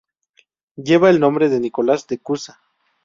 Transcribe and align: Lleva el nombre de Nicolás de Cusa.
Lleva 0.77 1.11
el 1.11 1.19
nombre 1.19 1.47
de 1.47 1.59
Nicolás 1.59 2.07
de 2.07 2.17
Cusa. 2.17 2.59